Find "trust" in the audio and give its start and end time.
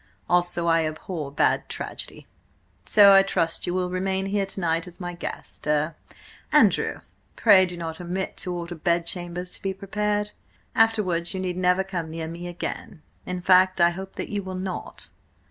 3.21-3.67